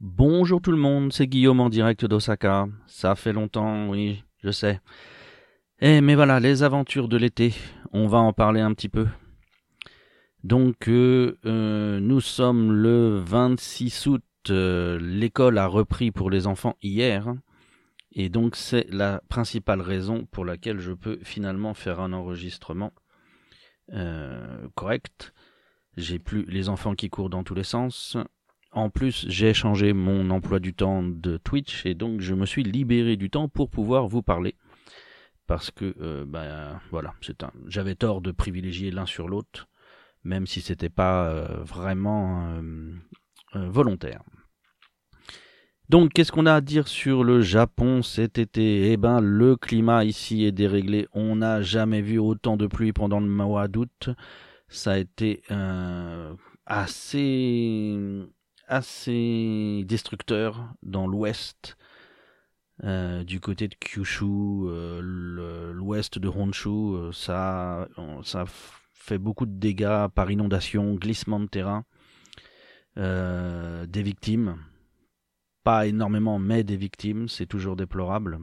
Bonjour 0.00 0.62
tout 0.62 0.70
le 0.70 0.76
monde, 0.76 1.12
c'est 1.12 1.26
Guillaume 1.26 1.58
en 1.58 1.68
direct 1.68 2.04
d'Osaka. 2.04 2.68
Ça 2.86 3.16
fait 3.16 3.32
longtemps, 3.32 3.88
oui, 3.88 4.22
je 4.44 4.52
sais. 4.52 4.80
Eh 5.80 6.00
mais 6.00 6.14
voilà, 6.14 6.38
les 6.38 6.62
aventures 6.62 7.08
de 7.08 7.16
l'été, 7.16 7.52
on 7.92 8.06
va 8.06 8.18
en 8.18 8.32
parler 8.32 8.60
un 8.60 8.72
petit 8.74 8.88
peu. 8.88 9.08
Donc 10.44 10.88
euh, 10.88 11.36
euh, 11.46 11.98
nous 11.98 12.20
sommes 12.20 12.70
le 12.70 13.18
26 13.18 14.06
août, 14.06 14.22
euh, 14.50 15.00
l'école 15.00 15.58
a 15.58 15.66
repris 15.66 16.12
pour 16.12 16.30
les 16.30 16.46
enfants 16.46 16.76
hier, 16.80 17.34
et 18.12 18.28
donc 18.28 18.54
c'est 18.54 18.86
la 18.90 19.20
principale 19.28 19.80
raison 19.80 20.26
pour 20.30 20.44
laquelle 20.44 20.78
je 20.78 20.92
peux 20.92 21.18
finalement 21.24 21.74
faire 21.74 21.98
un 21.98 22.12
enregistrement 22.12 22.92
correct. 24.76 25.34
J'ai 25.96 26.20
plus 26.20 26.44
les 26.44 26.68
enfants 26.68 26.94
qui 26.94 27.10
courent 27.10 27.30
dans 27.30 27.42
tous 27.42 27.54
les 27.54 27.64
sens, 27.64 28.16
en 28.78 28.90
plus, 28.90 29.26
j'ai 29.28 29.52
changé 29.54 29.92
mon 29.92 30.30
emploi 30.30 30.60
du 30.60 30.72
temps 30.72 31.02
de 31.02 31.36
Twitch 31.36 31.84
et 31.84 31.94
donc 31.94 32.20
je 32.20 32.34
me 32.34 32.46
suis 32.46 32.62
libéré 32.62 33.16
du 33.16 33.28
temps 33.28 33.48
pour 33.48 33.70
pouvoir 33.70 34.06
vous 34.06 34.22
parler. 34.22 34.54
Parce 35.46 35.70
que, 35.70 36.24
ben 36.24 36.78
voilà, 36.90 37.14
c'est 37.20 37.42
un... 37.42 37.50
j'avais 37.66 37.94
tort 37.94 38.20
de 38.20 38.32
privilégier 38.32 38.90
l'un 38.90 39.06
sur 39.06 39.28
l'autre, 39.28 39.66
même 40.22 40.46
si 40.46 40.60
c'était 40.60 40.90
pas 40.90 41.28
euh, 41.28 41.62
vraiment 41.64 42.60
euh, 43.54 43.68
volontaire. 43.68 44.22
Donc, 45.88 46.12
qu'est-ce 46.12 46.32
qu'on 46.32 46.44
a 46.44 46.54
à 46.54 46.60
dire 46.60 46.86
sur 46.86 47.24
le 47.24 47.40
Japon 47.40 48.02
cet 48.02 48.36
été? 48.36 48.92
Eh 48.92 48.98
ben, 48.98 49.20
le 49.20 49.56
climat 49.56 50.04
ici 50.04 50.44
est 50.44 50.52
déréglé. 50.52 51.08
On 51.14 51.36
n'a 51.36 51.62
jamais 51.62 52.02
vu 52.02 52.18
autant 52.18 52.58
de 52.58 52.66
pluie 52.66 52.92
pendant 52.92 53.20
le 53.20 53.26
mois 53.26 53.68
d'août. 53.68 54.10
Ça 54.68 54.92
a 54.92 54.98
été 54.98 55.42
assez 56.66 57.96
assez 58.68 59.84
destructeur 59.86 60.72
dans 60.82 61.06
l'ouest, 61.06 61.76
euh, 62.84 63.24
du 63.24 63.40
côté 63.40 63.66
de 63.66 63.74
Kyushu, 63.74 64.24
euh, 64.24 65.00
l'ouest 65.72 66.18
de 66.18 66.28
Honshu. 66.28 66.68
Euh, 66.68 67.12
ça, 67.12 67.88
fait 68.94 69.18
beaucoup 69.18 69.46
de 69.46 69.58
dégâts 69.58 70.06
par 70.14 70.30
inondation, 70.30 70.94
glissement 70.94 71.40
de 71.40 71.46
terrain, 71.46 71.84
des 72.96 74.02
victimes. 74.02 74.58
Pas 75.64 75.86
énormément, 75.86 76.38
mais 76.38 76.62
des 76.62 76.76
victimes, 76.76 77.28
c'est 77.28 77.46
toujours 77.46 77.74
déplorable. 77.76 78.38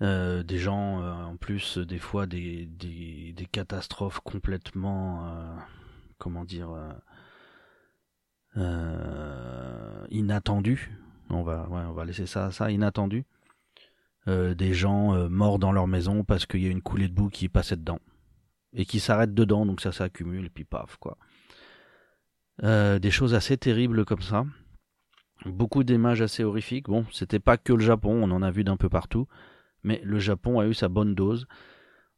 des 0.00 0.58
gens, 0.58 1.00
en 1.02 1.36
plus, 1.36 1.78
des 1.78 1.98
fois, 1.98 2.26
des 2.26 2.68
catastrophes 3.50 4.20
complètement, 4.20 5.56
comment 6.18 6.44
dire, 6.44 6.76
euh, 8.56 10.06
inattendu. 10.10 10.92
On 11.30 11.42
va, 11.42 12.04
laisser 12.04 12.26
ça, 12.26 12.50
ça 12.50 12.70
inattendu. 12.70 13.24
Euh, 14.28 14.54
des 14.54 14.72
gens 14.72 15.14
euh, 15.14 15.28
morts 15.28 15.58
dans 15.58 15.72
leur 15.72 15.86
maison 15.86 16.24
parce 16.24 16.46
qu'il 16.46 16.62
y 16.62 16.66
a 16.66 16.70
une 16.70 16.82
coulée 16.82 17.08
de 17.08 17.14
boue 17.14 17.28
qui 17.28 17.48
passait 17.48 17.76
dedans 17.76 17.98
et 18.72 18.86
qui 18.86 19.00
s'arrête 19.00 19.34
dedans, 19.34 19.66
donc 19.66 19.80
ça 19.80 19.92
s'accumule 19.92 20.46
et 20.46 20.50
puis 20.50 20.64
paf 20.64 20.96
quoi. 20.96 21.16
des 22.62 23.10
choses 23.10 23.34
assez 23.34 23.56
terribles 23.56 24.04
comme 24.04 24.22
ça. 24.22 24.44
Beaucoup 25.44 25.84
d'images 25.84 26.22
assez 26.22 26.42
horrifiques. 26.42 26.86
Bon, 26.86 27.04
c'était 27.12 27.38
pas 27.38 27.56
que 27.56 27.72
le 27.72 27.84
Japon, 27.84 28.20
on 28.22 28.30
en 28.30 28.42
a 28.42 28.50
vu 28.50 28.64
d'un 28.64 28.76
peu 28.76 28.88
partout, 28.88 29.28
mais 29.82 30.00
le 30.04 30.18
Japon 30.18 30.58
a 30.58 30.66
eu 30.66 30.74
sa 30.74 30.88
bonne 30.88 31.14
dose. 31.14 31.46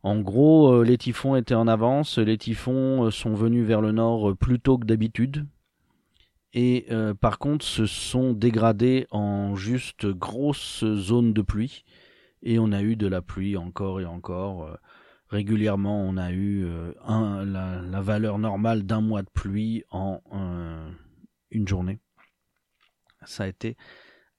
En 0.02 0.20
gros, 0.20 0.82
les 0.82 0.96
typhons 0.96 1.34
étaient 1.34 1.54
en 1.54 1.66
avance, 1.66 2.18
les 2.18 2.38
typhons 2.38 3.10
sont 3.10 3.34
venus 3.34 3.66
vers 3.66 3.80
le 3.80 3.92
nord 3.92 4.36
plus 4.36 4.60
tôt 4.60 4.78
que 4.78 4.86
d'habitude, 4.86 5.46
et 6.52 6.86
euh, 6.90 7.14
par 7.14 7.38
contre 7.38 7.64
se 7.64 7.86
sont 7.86 8.32
dégradés 8.32 9.06
en 9.10 9.56
juste 9.56 10.06
grosses 10.06 10.84
zones 10.84 11.32
de 11.32 11.42
pluie. 11.42 11.84
Et 12.42 12.58
on 12.58 12.72
a 12.72 12.82
eu 12.82 12.96
de 12.96 13.06
la 13.06 13.22
pluie 13.22 13.56
encore 13.56 14.00
et 14.00 14.06
encore. 14.06 14.64
Euh, 14.66 14.74
régulièrement 15.28 16.00
on 16.00 16.16
a 16.16 16.30
eu 16.30 16.64
euh, 16.64 16.92
la, 17.44 18.00
valeur 18.00 18.38
normale 18.38 18.84
d'un 18.84 19.00
mois 19.00 19.22
de 19.22 19.28
pluie 19.28 19.84
en 19.90 20.20
une 21.50 21.68
journée. 21.68 21.98
Ça 23.24 23.44
a 23.44 23.48
été 23.48 23.76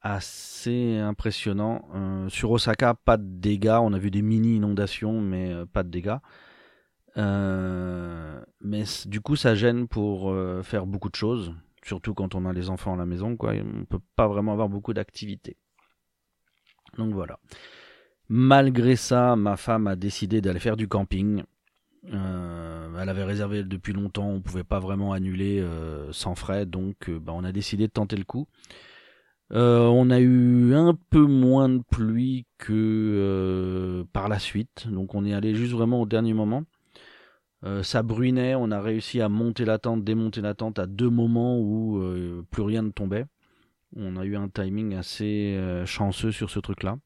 assez 0.01 0.97
impressionnant. 0.97 2.27
Sur 2.29 2.51
Osaka 2.51 2.93
pas 2.93 3.17
de 3.17 3.27
dégâts. 3.27 3.79
On 3.81 3.93
a 3.93 3.99
vu 3.99 4.11
des 4.11 4.21
mini 4.21 4.55
inondations 4.55 5.21
mais 5.21 5.53
pas 5.73 5.83
de 5.83 5.89
dégâts. 5.89 6.17
Mais 7.17 8.83
du 9.05 9.21
coup 9.21 9.35
ça 9.35 9.55
gêne 9.55 9.87
pour 9.87 10.33
faire 10.63 10.85
beaucoup 10.85 11.09
de 11.09 11.15
choses 11.15 11.53
surtout 11.87 12.13
quand 12.13 12.35
on 12.35 12.45
a 12.45 12.53
les 12.53 12.69
enfants 12.69 12.93
à 12.93 12.97
la 12.97 13.05
maison, 13.05 13.35
quoi. 13.35 13.53
On 13.53 13.85
peut 13.85 14.01
pas 14.15 14.27
vraiment 14.27 14.51
avoir 14.51 14.69
beaucoup 14.69 14.93
d'activités. 14.93 15.57
Donc 16.97 17.13
voilà. 17.13 17.39
Malgré 18.29 18.95
ça, 18.95 19.35
ma 19.35 19.55
femme 19.55 19.87
a 19.87 19.95
décidé 19.95 20.41
d'aller 20.41 20.59
faire 20.59 20.77
du 20.77 20.87
camping. 20.87 21.43
Euh, 22.13 22.89
elle 22.99 23.09
avait 23.09 23.23
réservé 23.23 23.63
depuis 23.63 23.93
longtemps, 23.93 24.29
on 24.29 24.41
pouvait 24.41 24.63
pas 24.63 24.79
vraiment 24.79 25.13
annuler 25.13 25.59
euh, 25.59 26.11
sans 26.11 26.35
frais, 26.35 26.65
donc 26.65 27.09
euh, 27.09 27.19
bah, 27.19 27.33
on 27.35 27.43
a 27.43 27.51
décidé 27.51 27.87
de 27.87 27.91
tenter 27.91 28.15
le 28.15 28.23
coup. 28.23 28.47
on 29.51 30.09
a 30.09 30.19
eu 30.19 30.73
un 30.73 30.97
peu 31.09 31.25
moins 31.25 31.69
de 31.69 31.81
pluie 31.89 32.45
que 32.57 34.05
par 34.13 34.29
la 34.29 34.39
suite, 34.39 34.87
donc 34.87 35.15
on 35.15 35.25
est 35.25 35.33
allé 35.33 35.55
juste 35.55 35.73
vraiment 35.73 36.01
au 36.01 36.05
dernier 36.05 36.33
moment. 36.33 36.63
Euh, 37.63 37.81
ça 37.81 38.03
bruinait, 38.03 38.55
on 38.55 38.69
a 38.71 38.81
réussi 38.81 39.19
à 39.21 39.29
monter 39.29 39.65
la 39.65 39.79
tente, 39.79 40.03
démonter 40.03 40.41
la 40.41 40.53
tente 40.53 40.77
à 40.79 40.85
deux 40.85 41.09
moments 41.09 41.59
où 41.59 41.97
euh, 41.97 42.45
plus 42.51 42.61
rien 42.61 42.83
ne 42.83 42.91
tombait. 42.91 43.25
On 43.95 44.15
a 44.17 44.25
eu 44.25 44.35
un 44.35 44.49
timing 44.49 44.95
assez 44.95 45.55
euh, 45.57 45.85
chanceux 45.85 46.31
sur 46.31 46.49
ce 46.49 46.59
truc-là. 46.59 46.97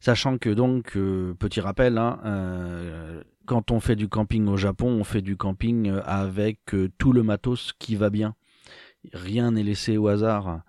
Sachant 0.00 0.38
que 0.38 0.50
donc, 0.50 0.98
petit 1.38 1.60
rappel, 1.60 1.96
hein, 1.96 3.22
quand 3.46 3.70
on 3.70 3.78
fait 3.78 3.94
du 3.94 4.08
camping 4.08 4.48
au 4.48 4.56
Japon, 4.56 4.88
on 4.88 5.04
fait 5.04 5.22
du 5.22 5.36
camping 5.36 5.92
avec 6.04 6.74
tout 6.98 7.12
le 7.12 7.22
matos 7.22 7.72
qui 7.78 7.94
va 7.94 8.10
bien. 8.10 8.34
Rien 9.12 9.52
n'est 9.52 9.62
laissé 9.62 9.96
au 9.96 10.08
hasard. 10.08 10.62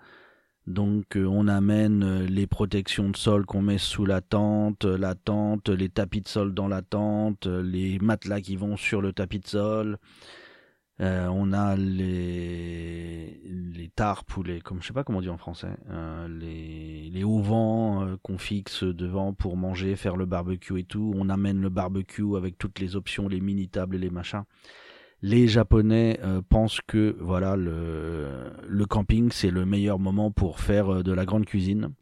Donc 0.68 1.18
euh, 1.18 1.26
on 1.26 1.48
amène 1.48 2.04
euh, 2.04 2.26
les 2.26 2.48
protections 2.48 3.10
de 3.10 3.18
sol 3.18 3.46
qu'on 3.46 3.62
met 3.62 3.78
sous 3.78 4.06
la 4.06 4.22
tente, 4.22 4.86
euh, 4.86 4.98
la 4.98 5.14
tente, 5.14 5.68
les 5.68 5.90
tapis 5.90 6.22
de 6.22 6.28
sol 6.28 6.54
dans 6.54 6.70
la 6.70 6.82
tente, 6.82 7.48
les 7.48 8.00
matelas 8.00 8.40
qui 8.40 8.56
vont 8.56 8.78
sur 8.78 9.02
le 9.02 9.12
tapis 9.12 9.40
de 9.40 9.48
sol. 9.48 9.98
on 11.00 11.54
a 11.54 11.76
les 11.76 13.42
les 13.44 13.90
tarpes 13.90 14.38
ou 14.38 14.44
les 14.44 14.62
comme 14.62 14.82
je 14.82 14.88
sais 14.88 14.94
pas 14.94 15.04
comment 15.04 15.20
on 15.20 15.22
dit 15.22 15.30
en 15.30 15.38
français 15.38 15.76
les 16.30 17.10
les 17.10 17.24
auvents 17.24 18.18
qu'on 18.24 18.38
fixe 18.38 18.84
devant 18.84 19.34
pour 19.34 19.58
manger, 19.58 19.96
faire 19.98 20.16
le 20.16 20.26
barbecue 20.26 20.80
et 20.80 20.86
tout. 20.86 21.14
On 21.16 21.30
amène 21.30 21.62
le 21.62 21.70
barbecue 21.70 22.38
avec 22.38 22.58
toutes 22.58 22.80
les 22.80 22.96
options, 22.96 23.28
les 23.28 23.42
mini 23.42 23.68
tables 23.68 23.96
et 23.98 24.00
les 24.00 24.10
machins 24.10 24.44
les 25.24 25.48
Japonais 25.48 26.20
euh, 26.22 26.42
pensent 26.48 26.82
que 26.86 27.16
voilà 27.22 27.56
le, 27.56 28.86
camping 28.90 29.32
c'est 29.32 29.52
le 29.52 29.66
meilleur 29.66 29.98
moment 29.98 30.32
pour 30.32 30.60
faire 30.60 30.96
euh, 30.96 31.02
de 31.02 31.14
la 31.14 31.26
grande 31.26 31.46
cuisine. 31.46 31.94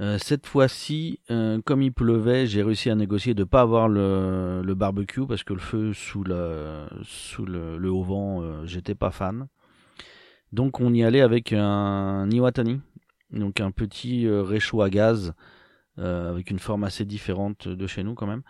Euh, 0.00 0.18
cette 0.18 0.46
fois-ci, 0.46 1.20
comme 1.64 1.80
il 1.80 1.90
pleuvait, 1.90 2.46
j'ai 2.46 2.62
réussi 2.62 2.90
à 2.90 2.94
négocier 2.94 3.32
de 3.32 3.40
ne 3.40 3.44
pas 3.44 3.62
avoir 3.62 3.88
le, 3.88 4.74
barbecue 4.74 5.26
parce 5.26 5.42
que 5.42 5.54
le 5.54 5.58
feu 5.58 5.94
sous, 5.94 6.22
le 6.22 7.88
haut 7.88 8.02
vent, 8.02 8.66
j'étais 8.66 8.94
pas 8.94 9.10
fan. 9.10 9.48
Donc 10.52 10.80
on 10.80 10.92
y 10.92 11.02
allait 11.02 11.22
avec 11.22 11.54
un 11.54 12.28
Iwatani, 12.30 12.80
donc 13.30 13.60
un 13.60 13.70
petit 13.70 14.28
réchaud 14.28 14.82
à 14.82 14.90
gaz 14.90 15.32
avec 15.96 16.50
une 16.50 16.58
forme 16.58 16.84
assez 16.84 17.06
différente 17.06 17.66
de 17.66 17.86
chez 17.86 18.02
nous 18.02 18.14
quand 18.14 18.26
même 18.26 18.42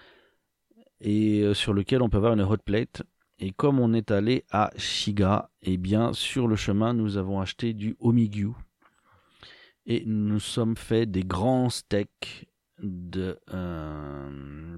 et 1.00 1.42
euh, 1.42 1.54
sur 1.54 1.72
lequel 1.72 2.02
on 2.02 2.08
peut 2.08 2.16
avoir 2.16 2.32
une 2.32 2.42
hot 2.42 2.58
plate. 2.58 3.02
Et 3.38 3.52
comme 3.52 3.80
on 3.80 3.92
est 3.92 4.10
allé 4.10 4.44
à 4.50 4.70
Shiga, 4.76 5.50
eh 5.62 5.76
bien 5.76 6.12
sur 6.14 6.48
le 6.48 6.56
chemin 6.56 6.94
nous 6.94 7.18
avons 7.18 7.40
acheté 7.40 7.74
du 7.74 7.96
omigyu. 8.00 8.52
Et 9.84 10.04
nous 10.06 10.40
sommes 10.40 10.76
fait 10.76 11.06
des 11.06 11.22
grands 11.22 11.70
steaks 11.70 12.48
de 12.78 13.38
euh, 13.52 14.76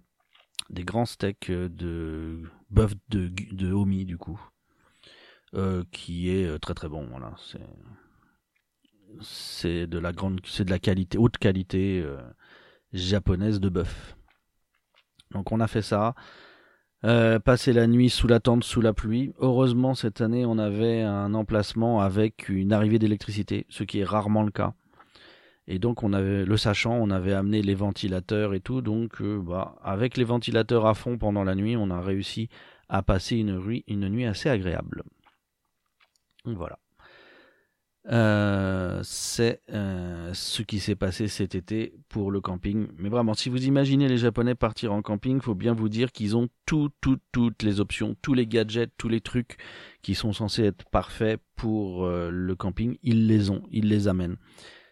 des 0.71 0.85
grands 0.85 1.07
steaks 1.07 1.51
de 1.51 2.43
bœuf 2.71 2.95
de, 3.09 3.31
de 3.53 3.73
omi 3.73 4.05
du 4.05 4.19
coup. 4.19 4.41
Euh, 5.55 5.83
qui 5.93 6.29
est 6.29 6.59
très 6.59 6.75
très 6.75 6.89
bon 6.89 7.07
voilà. 7.07 7.35
C'est 7.39 7.61
c'est 9.23 9.87
de 9.87 9.99
la 9.99 10.13
grande 10.13 10.41
c'est 10.45 10.65
de 10.65 10.71
la 10.71 10.79
qualité 10.79 11.17
haute 11.17 11.39
qualité 11.39 12.05
japonaise 12.93 13.61
de 13.61 13.69
bœuf 13.69 14.18
donc 15.33 15.53
on 15.53 15.61
a 15.61 15.67
fait 15.67 15.83
ça. 15.83 16.15
Euh, 17.05 17.39
passer 17.39 17.73
la 17.73 17.87
nuit 17.87 18.11
sous 18.11 18.27
la 18.27 18.41
tente, 18.41 18.65
sous 18.65 18.81
la 18.81 18.93
pluie. 18.93 19.33
Heureusement, 19.39 19.95
cette 19.95 20.21
année, 20.21 20.45
on 20.45 20.59
avait 20.59 21.03
un 21.03 21.33
emplacement 21.35 22.01
avec 22.01 22.49
une 22.49 22.73
arrivée 22.73 22.99
d'électricité, 22.99 23.67
ce 23.69 23.85
qui 23.85 24.01
est 24.01 24.05
rarement 24.05 24.43
le 24.43 24.51
cas. 24.51 24.75
Et 25.69 25.79
donc, 25.79 26.03
on 26.03 26.13
avait, 26.13 26.45
le 26.45 26.57
sachant, 26.57 26.95
on 26.95 27.11
avait 27.11 27.35
amené 27.35 27.63
les 27.63 27.75
ventilateurs 27.75 28.53
et 28.55 28.61
tout. 28.61 28.81
Donc, 28.81 29.21
euh, 29.21 29.39
bah, 29.41 29.77
avec 29.85 30.17
les 30.17 30.25
ventilateurs 30.25 30.87
à 30.87 30.95
fond 30.95 31.19
pendant 31.19 31.45
la 31.45 31.55
nuit, 31.55 31.77
on 31.77 31.91
a 31.91 32.01
réussi 32.01 32.49
à 32.89 33.03
passer 33.03 33.37
une, 33.37 33.63
une 33.87 34.09
nuit 34.09 34.27
assez 34.27 34.49
agréable. 34.49 35.05
Voilà. 36.45 36.79
Euh, 38.11 39.01
c'est 39.03 39.61
euh, 39.71 40.31
ce 40.33 40.63
qui 40.63 40.81
s'est 40.81 40.95
passé 40.95 41.29
cet 41.29 41.55
été 41.55 41.95
pour 42.09 42.31
le 42.31 42.41
camping. 42.41 42.89
Mais 42.97 43.09
vraiment, 43.11 43.35
si 43.35 43.51
vous 43.51 43.67
imaginez 43.67 44.09
les 44.09 44.17
Japonais 44.17 44.55
partir 44.55 44.93
en 44.93 45.03
camping, 45.03 45.41
faut 45.41 45.55
bien 45.55 45.75
vous 45.75 45.91
dire 45.91 46.11
qu'ils 46.13 46.37
ont 46.37 46.49
tout, 46.65 46.89
tout, 47.03 47.19
toutes 47.33 47.63
les 47.63 47.81
options, 47.81 48.17
tous 48.23 48.33
les 48.33 48.47
gadgets, 48.47 48.91
tous 48.97 49.09
les 49.09 49.21
trucs 49.21 49.59
qui 50.01 50.15
sont 50.15 50.33
censés 50.33 50.65
être 50.65 50.89
parfaits 50.91 51.41
pour 51.55 52.05
euh, 52.05 52.31
le 52.31 52.57
camping. 52.57 52.97
Ils 53.03 53.27
les 53.27 53.51
ont, 53.51 53.63
ils 53.71 53.89
les 53.89 54.09
amènent. 54.09 54.37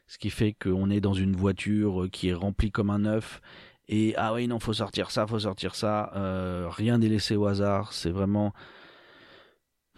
Ce 0.09 0.19
qui 0.19 0.31
fait 0.31 0.53
qu'on 0.53 0.91
est 0.91 1.01
dans 1.01 1.15
une 1.15 1.35
voiture 1.35 2.09
qui 2.13 2.29
est 2.29 2.35
remplie 2.35 2.71
comme 2.71 2.91
un 2.91 3.07
œuf. 3.07 3.41
Et 3.89 4.15
ah 4.17 4.35
oui, 4.35 4.47
non, 4.47 4.59
faut 4.61 4.73
sortir 4.73 5.11
ça, 5.11 5.27
faut 5.27 5.39
sortir 5.41 5.75
ça. 5.75 6.11
rien 6.71 6.99
n'est 6.99 7.09
laissé 7.09 7.35
au 7.35 7.47
hasard. 7.47 7.93
C'est 7.93 8.11
vraiment 8.11 8.53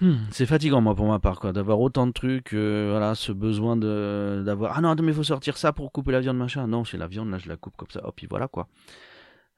Hmm, 0.00 0.14
c'est 0.30 0.46
fatigant 0.46 0.80
moi 0.80 0.94
pour 0.94 1.06
ma 1.06 1.18
part 1.18 1.40
quoi, 1.40 1.52
d'avoir 1.52 1.80
autant 1.80 2.06
de 2.06 2.12
trucs, 2.12 2.54
euh, 2.54 2.90
voilà, 2.90 3.16
ce 3.16 3.32
besoin 3.32 3.76
de 3.76 4.42
d'avoir 4.46 4.76
ah 4.76 4.80
non 4.80 4.94
mais 5.02 5.12
faut 5.12 5.24
sortir 5.24 5.56
ça 5.56 5.72
pour 5.72 5.90
couper 5.90 6.12
la 6.12 6.20
viande 6.20 6.38
machin. 6.38 6.68
Non, 6.68 6.84
c'est 6.84 6.98
la 6.98 7.08
viande 7.08 7.30
là 7.30 7.38
je 7.38 7.48
la 7.48 7.56
coupe 7.56 7.76
comme 7.76 7.90
ça, 7.90 8.06
hop 8.06 8.14
puis 8.14 8.26
voilà 8.30 8.46
quoi. 8.46 8.68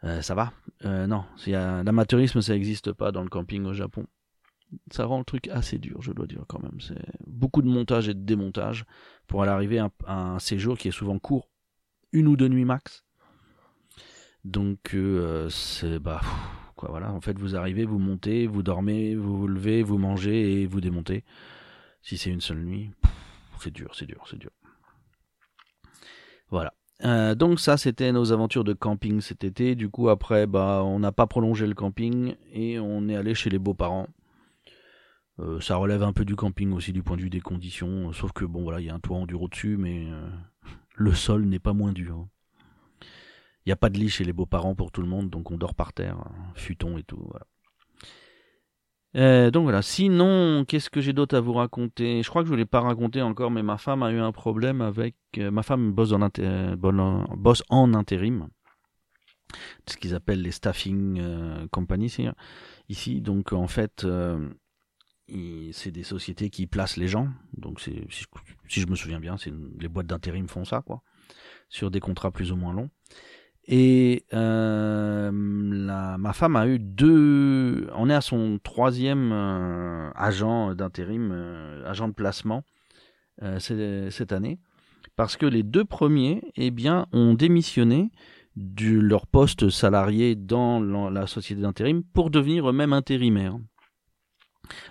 Euh, 0.04 0.22
ça 0.22 0.34
va. 0.34 0.52
Euh, 0.86 1.06
non, 1.06 1.24
l'amateurisme 1.46 2.40
ça 2.40 2.54
n'existe 2.54 2.92
pas 2.92 3.12
dans 3.12 3.22
le 3.22 3.28
camping 3.28 3.66
au 3.66 3.74
Japon. 3.74 4.06
Ça 4.90 5.04
rend 5.04 5.18
le 5.18 5.24
truc 5.24 5.48
assez 5.48 5.78
dur, 5.78 6.00
je 6.00 6.12
dois 6.12 6.26
dire 6.26 6.44
quand 6.48 6.62
même. 6.62 6.80
C'est 6.80 7.04
beaucoup 7.26 7.60
de 7.60 7.68
montage 7.68 8.08
et 8.08 8.14
de 8.14 8.24
démontage 8.24 8.86
pour 9.26 9.42
aller 9.42 9.52
arriver 9.52 9.78
à 9.78 9.90
un, 10.06 10.38
séjour 10.38 10.78
qui 10.78 10.88
est 10.88 10.92
souvent 10.92 11.18
court, 11.18 11.50
une 12.12 12.28
ou 12.28 12.36
deux 12.36 12.48
nuits 12.48 12.64
max. 12.64 13.04
Donc 14.44 14.96
c'est 15.50 15.98
bah 15.98 16.22
voilà, 16.88 17.12
en 17.12 17.20
fait, 17.20 17.38
vous 17.38 17.56
arrivez, 17.56 17.84
vous 17.84 17.98
montez, 17.98 18.46
vous 18.46 18.62
dormez, 18.62 19.14
vous 19.14 19.36
vous 19.36 19.48
levez, 19.48 19.82
vous 19.82 19.98
mangez 19.98 20.62
et 20.62 20.66
vous 20.66 20.80
démontez. 20.80 21.24
Si 22.02 22.16
c'est 22.16 22.30
une 22.30 22.40
seule 22.40 22.60
nuit, 22.60 22.90
c'est 23.60 23.72
dur, 23.72 23.94
c'est 23.94 24.06
dur, 24.06 24.24
c'est 24.28 24.38
dur. 24.38 24.50
Voilà. 26.48 26.72
Euh, 27.04 27.34
donc 27.34 27.60
ça, 27.60 27.76
c'était 27.76 28.12
nos 28.12 28.32
aventures 28.32 28.64
de 28.64 28.72
camping 28.72 29.20
cet 29.20 29.44
été. 29.44 29.74
Du 29.74 29.88
coup, 29.88 30.08
après, 30.08 30.46
bah, 30.46 30.82
on 30.84 30.98
n'a 30.98 31.12
pas 31.12 31.26
prolongé 31.26 31.66
le 31.66 31.74
camping 31.74 32.34
et 32.52 32.78
on 32.78 33.08
est 33.08 33.16
allé 33.16 33.34
chez 33.34 33.50
les 33.50 33.58
beaux-parents. 33.58 34.08
Euh, 35.38 35.60
ça 35.60 35.76
relève 35.76 36.02
un 36.02 36.12
peu 36.12 36.24
du 36.24 36.36
camping 36.36 36.72
aussi 36.72 36.92
du 36.92 37.02
point 37.02 37.16
de 37.16 37.22
vue 37.22 37.30
des 37.30 37.40
conditions. 37.40 38.12
Sauf 38.12 38.32
que 38.32 38.44
bon, 38.44 38.62
voilà, 38.62 38.80
il 38.80 38.86
y 38.86 38.90
a 38.90 38.94
un 38.94 39.00
toit 39.00 39.16
en 39.16 39.26
dur 39.26 39.42
au-dessus, 39.42 39.76
mais 39.78 40.06
euh, 40.08 40.28
le 40.96 41.14
sol 41.14 41.44
n'est 41.46 41.58
pas 41.58 41.72
moins 41.72 41.92
dur. 41.92 42.26
Il 43.66 43.68
n'y 43.68 43.72
a 43.72 43.76
pas 43.76 43.90
de 43.90 43.98
lit 43.98 44.08
chez 44.08 44.24
les 44.24 44.32
beaux-parents 44.32 44.74
pour 44.74 44.90
tout 44.90 45.02
le 45.02 45.08
monde, 45.08 45.30
donc 45.30 45.50
on 45.50 45.58
dort 45.58 45.74
par 45.74 45.92
terre, 45.92 46.16
futon 46.54 46.96
et 46.96 47.02
tout. 47.02 47.30
Euh, 49.16 49.50
donc 49.50 49.64
voilà. 49.64 49.82
Sinon, 49.82 50.64
qu'est-ce 50.66 50.90
que 50.90 51.00
j'ai 51.00 51.12
d'autre 51.12 51.36
à 51.36 51.40
vous 51.40 51.52
raconter? 51.52 52.22
Je 52.22 52.28
crois 52.28 52.42
que 52.42 52.48
je 52.48 52.52
ne 52.54 52.58
l'ai 52.58 52.66
pas 52.66 52.80
raconté 52.80 53.22
encore, 53.22 53.50
mais 53.50 53.62
ma 53.62 53.78
femme 53.78 54.02
a 54.02 54.12
eu 54.12 54.18
un 54.18 54.32
problème 54.32 54.80
avec. 54.80 55.16
Euh, 55.38 55.50
ma 55.50 55.62
femme 55.62 55.92
bosse 55.92 56.12
en, 56.12 57.94
intérim. 57.94 58.48
Ce 59.88 59.96
qu'ils 59.96 60.14
appellent 60.14 60.42
les 60.42 60.52
staffing 60.52 61.18
euh, 61.20 61.66
companies 61.68 62.14
ici. 62.88 63.20
Donc 63.20 63.52
en 63.52 63.66
fait, 63.66 64.06
c'est 65.72 65.90
des 65.90 66.04
sociétés 66.04 66.50
qui 66.50 66.66
placent 66.66 66.96
les 66.96 67.08
gens. 67.08 67.28
Donc 67.56 67.80
si, 67.80 68.06
je 68.68 68.86
me 68.86 68.94
souviens 68.94 69.20
bien, 69.20 69.36
c'est 69.36 69.52
les 69.80 69.88
boîtes 69.88 70.06
d'intérim 70.06 70.46
font 70.48 70.64
ça, 70.64 70.82
quoi, 70.82 71.02
sur 71.68 71.90
des 71.90 72.00
contrats 72.00 72.30
plus 72.30 72.52
ou 72.52 72.56
moins 72.56 72.72
longs. 72.72 72.90
Et 73.72 74.24
euh, 74.34 75.30
ma 75.30 76.32
femme 76.32 76.56
a 76.56 76.66
eu 76.66 76.80
deux. 76.80 77.88
On 77.94 78.10
est 78.10 78.14
à 78.14 78.20
son 78.20 78.58
troisième 78.64 79.30
euh, 79.32 80.10
agent 80.16 80.74
d'intérim, 80.74 81.30
euh, 81.32 81.88
agent 81.88 82.08
de 82.08 82.12
placement 82.12 82.64
cette 83.58 84.32
année, 84.32 84.58
parce 85.16 85.38
que 85.38 85.46
les 85.46 85.62
deux 85.62 85.86
premiers, 85.86 86.42
eh 86.56 86.70
bien, 86.70 87.06
ont 87.12 87.32
démissionné 87.32 88.10
de 88.54 88.98
leur 88.98 89.26
poste 89.26 89.70
salarié 89.70 90.34
dans 90.34 90.78
la 91.08 91.26
société 91.26 91.62
d'intérim 91.62 92.02
pour 92.02 92.28
devenir 92.28 92.68
eux-mêmes 92.68 92.92
intérimaires. 92.92 93.56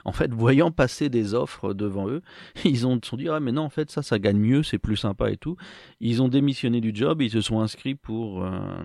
En 0.05 0.11
fait, 0.11 0.33
voyant 0.33 0.71
passer 0.71 1.09
des 1.09 1.33
offres 1.33 1.73
devant 1.73 2.07
eux, 2.09 2.21
ils 2.65 2.87
ont 2.87 2.99
sont 3.03 3.17
dit 3.17 3.29
ah 3.29 3.39
mais 3.39 3.51
non 3.51 3.63
en 3.63 3.69
fait 3.69 3.89
ça 3.91 4.01
ça 4.01 4.19
gagne 4.19 4.37
mieux, 4.37 4.63
c'est 4.63 4.77
plus 4.77 4.97
sympa 4.97 5.31
et 5.31 5.37
tout. 5.37 5.55
Ils 5.99 6.21
ont 6.21 6.27
démissionné 6.27 6.81
du 6.81 6.91
job, 6.93 7.21
ils 7.21 7.31
se 7.31 7.41
sont 7.41 7.59
inscrits 7.59 7.95
pour 7.95 8.43
euh, 8.43 8.83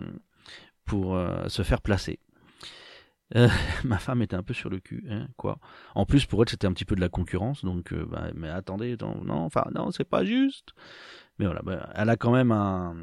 pour 0.85 1.17
euh, 1.17 1.49
se 1.49 1.63
faire 1.63 1.81
placer. 1.81 2.19
Euh, 3.37 3.49
ma 3.85 3.99
femme 3.99 4.23
était 4.23 4.37
un 4.37 4.43
peu 4.43 4.55
sur 4.55 4.71
le 4.71 4.81
cul, 4.81 5.05
hein, 5.11 5.29
quoi. 5.37 5.59
En 5.95 6.07
plus 6.07 6.27
pour 6.27 6.43
elle 6.43 6.49
c'était 6.49 6.67
un 6.67 6.73
petit 6.73 6.85
peu 6.85 6.95
de 6.95 7.01
la 7.01 7.09
concurrence, 7.09 7.65
donc 7.65 7.93
bah, 7.95 8.31
mais 8.35 8.49
attendez, 8.49 8.97
non, 9.01 9.45
enfin 9.45 9.65
non 9.75 9.91
c'est 9.91 10.05
pas 10.05 10.25
juste. 10.25 10.75
Mais 11.39 11.47
voilà, 11.47 11.63
bah, 11.63 11.91
elle 11.95 12.11
a 12.11 12.17
quand 12.17 12.33
même 12.33 12.53
un, 12.53 12.95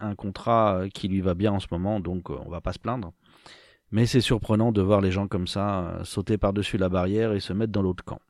un 0.00 0.14
contrat 0.14 0.84
qui 0.92 1.08
lui 1.08 1.20
va 1.20 1.34
bien 1.34 1.52
en 1.52 1.60
ce 1.60 1.66
moment, 1.70 2.00
donc 2.00 2.30
on 2.30 2.48
va 2.50 2.60
pas 2.60 2.72
se 2.72 2.78
plaindre. 2.78 3.12
Mais 3.90 4.06
c'est 4.06 4.20
surprenant 4.20 4.70
de 4.72 4.82
voir 4.82 5.00
les 5.00 5.10
gens 5.10 5.28
comme 5.28 5.46
ça 5.46 5.80
euh, 5.80 6.04
sauter 6.04 6.36
par-dessus 6.36 6.76
la 6.76 6.88
barrière 6.88 7.32
et 7.32 7.40
se 7.40 7.52
mettre 7.52 7.72
dans 7.72 7.82
l'autre 7.82 8.04
camp. 8.04 8.20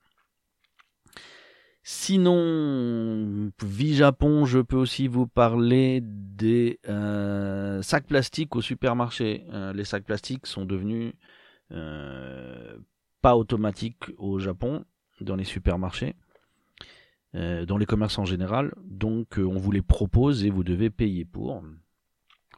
Sinon, 1.83 3.51
vie 3.63 3.95
Japon, 3.95 4.45
je 4.45 4.59
peux 4.59 4.77
aussi 4.77 5.09
vous 5.09 5.27
parler 5.27 6.01
des 6.03 6.81
euh, 6.87 7.81
sacs 7.81 8.07
plastiques 8.07 8.55
au 8.57 8.61
supermarché. 8.61 9.47
Euh, 9.53 9.73
les 9.73 9.85
sacs 9.85 10.05
plastiques 10.05 10.47
sont 10.47 10.65
devenus 10.65 11.15
pas 13.21 13.37
automatiques 13.37 14.11
au 14.17 14.39
Japon, 14.39 14.87
dans 15.21 15.37
les 15.37 15.45
supermarchés, 15.45 16.15
dans 17.35 17.77
les 17.77 17.85
commerces 17.85 18.19
en 18.19 18.25
général. 18.25 18.73
Donc 18.85 19.37
on 19.37 19.59
vous 19.59 19.71
les 19.71 19.83
propose 19.83 20.47
et 20.47 20.51
vous 20.51 20.65
devez 20.65 20.89
payer 20.89 21.27
pour. 21.27 21.63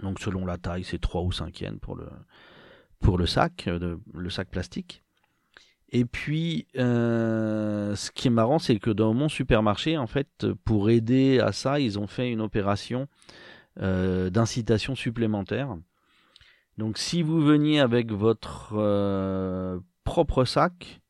Donc 0.01 0.21
selon 0.21 0.47
la 0.47 0.59
taille, 0.59 0.85
c'est 0.85 1.01
3 1.01 1.23
ou 1.23 1.33
5 1.33 1.61
yens 1.61 1.81
pour 1.81 1.97
le, 1.97 2.07
pour 3.01 3.19
le 3.19 3.27
sac, 3.27 3.65
euh, 3.67 3.97
le 4.15 4.31
sac 4.31 4.49
plastique. 4.49 5.03
Et 5.93 6.05
puis, 6.05 6.69
euh, 6.77 7.97
ce 7.97 8.13
qui 8.13 8.29
est 8.29 8.31
marrant, 8.31 8.61
c'est 8.61 8.79
que 8.79 8.91
dans 8.91 9.13
mon 9.13 9.29
supermarché, 9.29 9.99
en 9.99 10.07
fait, 10.07 10.47
pour 10.65 10.89
aider 10.89 11.41
à 11.41 11.51
ça, 11.51 11.81
ils 11.81 11.99
ont 11.99 12.07
fait 12.07 12.31
une 12.31 12.41
opération 12.41 13.09
euh, 13.81 14.31
d'incitation 14.31 14.95
supplémentaire. 14.95 15.77
Donc, 16.79 16.97
si 16.97 17.23
vous 17.23 17.41
veniez 17.41 17.81
avec 17.81 18.13
votre 18.13 18.71
propre 20.05 20.45
sac, 20.45 21.01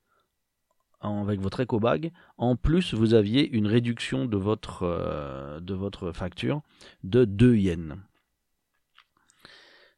avec 1.03 1.41
votre 1.41 1.61
éco 1.61 1.79
bag, 1.79 2.11
en 2.39 2.57
plus, 2.57 2.95
vous 2.95 3.13
aviez 3.13 3.51
une 3.51 3.67
réduction 3.67 4.25
de 4.25 4.37
votre, 4.39 5.61
de 5.61 5.75
votre 5.75 6.13
facture 6.13 6.63
de 7.05 7.27
2 7.27 7.57
yens. 7.57 7.97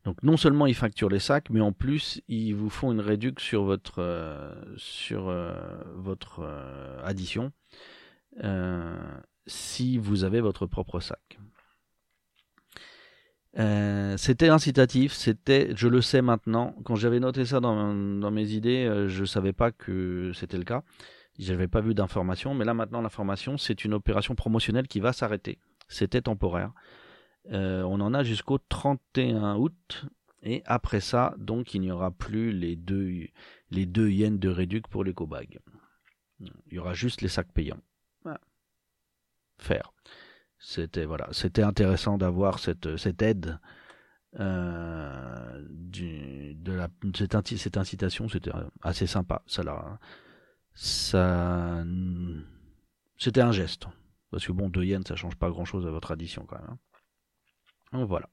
Donc 0.05 0.23
non 0.23 0.37
seulement 0.37 0.67
ils 0.67 0.75
facturent 0.75 1.09
les 1.09 1.21
sacs, 1.21 1.51
mais 1.51 1.61
en 1.61 1.73
plus 1.73 2.21
ils 2.29 2.55
vous 2.55 2.71
font 2.71 2.91
une 2.93 3.01
réduction 3.01 3.49
sur 3.49 3.65
votre 3.65 4.01
euh, 4.01 4.53
sur 4.77 5.29
euh, 5.29 5.55
votre 5.95 6.41
euh, 6.41 7.01
addition 7.05 7.53
si 9.47 9.99
vous 9.99 10.25
avez 10.25 10.41
votre 10.41 10.67
propre 10.67 11.01
sac. 11.01 11.39
c'était 14.17 14.49
incitatif, 14.49 15.13
c'était, 15.13 15.73
je 15.77 15.89
le 15.89 16.01
sais 16.01 16.23
maintenant. 16.23 16.75
Quand 16.85 16.95
j'avais 16.95 17.21
noté 17.21 17.45
ça 17.45 17.61
dans, 17.61 17.93
dans 17.95 18.31
mes 18.31 18.53
idées, 18.53 19.05
je 19.09 19.25
savais 19.25 19.53
pas 19.53 19.71
que 19.71 20.33
c'était 20.35 20.57
le 20.57 20.65
cas. 20.65 20.83
J'avais 21.39 21.69
pas 21.69 21.81
vu 21.81 21.93
d'information, 21.93 22.55
mais 22.55 22.65
là 22.65 22.73
maintenant 22.73 23.03
l'information, 23.03 23.59
c'est 23.59 23.85
une 23.85 23.95
opération 23.95 24.35
promotionnelle 24.35 24.89
qui 24.89 25.01
va 25.01 25.13
s'arrêter. 25.13 25.59
C'était 25.89 26.23
temporaire. 26.23 26.73
Euh, 27.51 27.83
on 27.83 28.01
en 28.01 28.15
a 28.15 28.23
jusqu'au 28.23 28.59
31 28.59 29.57
août. 29.57 30.07
Et 30.43 30.63
après 30.67 31.01
ça, 31.01 31.35
donc, 31.39 31.75
il 31.75 31.81
n'y 31.81 31.91
aura 31.91 32.11
plus 32.11 32.53
les 32.53 32.77
deux, 32.77 33.29
les 33.71 33.87
deux 33.87 34.11
yens 34.11 34.39
de 34.39 34.49
réduc 34.49 34.89
pour 34.89 35.05
les 35.05 35.15
cobags. 35.15 35.59
Il 36.41 36.75
y 36.75 36.79
aura 36.79 36.95
juste 36.95 37.21
les 37.21 37.29
sacs 37.29 37.53
payants. 37.53 37.81
Faire. 39.59 39.93
C'était 40.59 41.05
voilà, 41.05 41.29
c'était 41.33 41.63
intéressant 41.63 42.19
d'avoir 42.19 42.59
cette, 42.59 42.97
cette 42.97 43.23
aide 43.23 43.59
euh, 44.41 45.63
de 45.69 46.73
la, 46.73 46.89
cette, 47.15 47.37
cette 47.57 47.77
incitation. 47.77 48.29
C'était 48.29 48.51
assez 48.81 49.07
sympa. 49.07 49.43
Ça, 49.47 49.63
ça, 50.75 51.85
c'était 53.19 53.41
un 53.41 53.53
geste. 53.53 53.87
Parce 54.31 54.47
que 54.47 54.53
bon, 54.53 54.69
deux 54.69 54.85
yens, 54.85 55.07
ça 55.07 55.15
change 55.15 55.37
pas 55.37 55.51
grand 55.51 55.65
chose 55.65 55.87
à 55.87 55.91
votre 55.91 56.11
addition 56.11 56.45
quand 56.47 56.59
même. 56.59 56.71
Hein. 56.71 56.79
Voilà. 57.93 58.29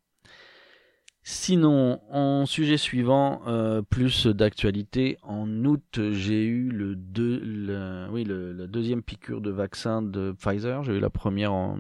Sinon, 1.31 2.01
en 2.09 2.45
sujet 2.47 2.77
suivant, 2.77 3.41
euh, 3.45 3.81
plus 3.81 4.25
d'actualité. 4.25 5.17
En 5.21 5.47
août, 5.65 5.99
j'ai 6.11 6.43
eu 6.43 6.71
la 6.71 8.67
deuxième 8.67 9.03
piqûre 9.03 9.39
de 9.41 9.51
vaccin 9.51 10.01
de 10.01 10.31
Pfizer. 10.31 10.83
J'ai 10.83 10.93
eu 10.93 10.99
la 10.99 11.11
première 11.11 11.53
en 11.53 11.77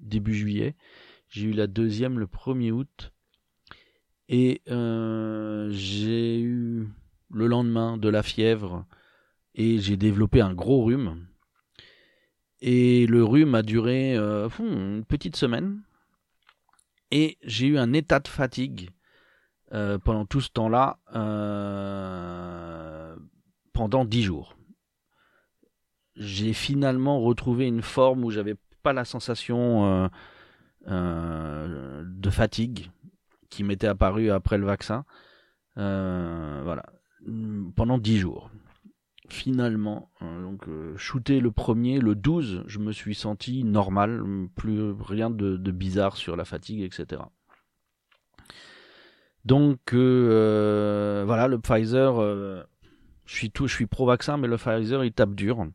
début 0.00 0.34
juillet. 0.34 0.76
J'ai 1.28 1.48
eu 1.48 1.52
la 1.52 1.66
deuxième 1.66 2.20
le 2.20 2.26
1er 2.26 2.70
août. 2.70 3.12
Et 4.28 4.62
euh, 4.68 5.68
j'ai 5.72 6.40
eu 6.40 6.88
le 7.32 7.46
lendemain 7.46 7.96
de 7.96 8.08
la 8.08 8.22
fièvre 8.22 8.84
et 9.54 9.78
j'ai 9.78 9.96
développé 9.96 10.40
un 10.40 10.54
gros 10.54 10.84
rhume. 10.84 11.26
Et 12.60 13.06
le 13.06 13.24
rhume 13.24 13.54
a 13.54 13.62
duré 13.62 14.14
une 14.16 15.04
petite 15.04 15.34
semaine. 15.34 15.80
Et 17.10 17.38
j'ai 17.42 17.66
eu 17.66 17.78
un 17.78 17.92
état 17.92 18.20
de 18.20 18.28
fatigue 18.28 18.90
pendant 19.70 20.24
tout 20.26 20.40
ce 20.40 20.50
temps-là, 20.50 20.98
pendant 23.72 24.04
dix 24.04 24.22
jours. 24.22 24.56
J'ai 26.16 26.52
finalement 26.52 27.20
retrouvé 27.20 27.66
une 27.66 27.82
forme 27.82 28.24
où 28.24 28.30
j'avais 28.30 28.56
pas 28.82 28.92
la 28.92 29.04
sensation 29.04 30.10
de 30.86 32.30
fatigue 32.30 32.90
qui 33.50 33.64
m'était 33.64 33.86
apparue 33.86 34.30
après 34.30 34.58
le 34.58 34.66
vaccin. 34.66 35.04
voilà, 35.76 36.84
pendant 37.76 37.98
dix 37.98 38.18
jours 38.18 38.50
finalement, 39.28 40.10
hein, 40.20 40.42
donc 40.42 40.68
euh, 40.68 40.96
shooté 40.96 41.40
le 41.40 41.50
premier, 41.50 42.00
le 42.00 42.14
12, 42.14 42.64
je 42.66 42.78
me 42.78 42.92
suis 42.92 43.14
senti 43.14 43.64
normal, 43.64 44.22
plus 44.54 44.92
rien 44.92 45.30
de, 45.30 45.56
bizarre 45.70 46.16
sur 46.16 46.36
la 46.36 46.44
fatigue, 46.44 46.82
etc. 46.82 47.22
Donc 49.44 49.92
euh, 49.92 51.24
voilà, 51.26 51.46
le 51.46 51.58
Pfizer, 51.58 52.20
euh, 52.20 52.62
je 53.26 53.34
suis 53.34 53.52
suis 53.66 53.86
pro-vaccin, 53.86 54.36
mais 54.36 54.48
le 54.48 54.56
Pfizer 54.56 55.04
il 55.04 55.12
tape 55.12 55.34
dur. 55.34 55.66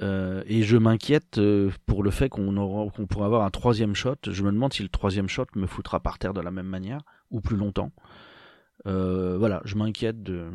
et 0.00 0.62
je 0.62 0.76
m'inquiète 0.76 1.40
pour 1.86 2.02
le 2.02 2.10
fait 2.10 2.28
qu'on 2.28 2.56
aura, 2.56 2.90
qu'on 2.90 3.06
pourrait 3.06 3.26
avoir 3.26 3.42
un 3.44 3.50
troisième 3.50 3.94
shot. 3.94 4.16
Je 4.26 4.42
me 4.42 4.50
demande 4.52 4.72
si 4.72 4.82
le 4.82 4.88
troisième 4.88 5.28
shot 5.28 5.46
me 5.56 5.66
foutra 5.66 6.00
par 6.00 6.18
terre 6.18 6.34
de 6.34 6.40
la 6.40 6.50
même 6.50 6.66
manière 6.66 7.00
ou 7.30 7.40
plus 7.40 7.56
longtemps. 7.56 7.92
voilà, 8.84 9.62
je 9.64 9.76
m'inquiète 9.76 10.22
de, 10.22 10.50